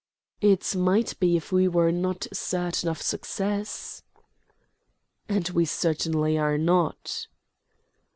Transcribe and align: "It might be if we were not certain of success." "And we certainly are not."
"It 0.41 0.75
might 0.75 1.13
be 1.19 1.37
if 1.37 1.51
we 1.51 1.67
were 1.67 1.91
not 1.91 2.25
certain 2.33 2.89
of 2.89 2.99
success." 2.99 4.01
"And 5.29 5.47
we 5.49 5.63
certainly 5.65 6.39
are 6.39 6.57
not." 6.57 7.27